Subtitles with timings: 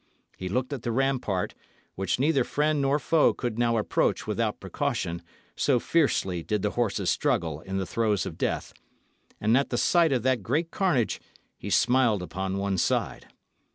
[0.35, 1.53] He looked at the rampart,
[1.93, 5.21] which neither friend nor foe could now approach without precaution,
[5.55, 8.73] so fiercely did the horses struggle in the throes of death,
[9.39, 11.21] and at the sight of that great carnage
[11.55, 13.27] he smiled upon one side.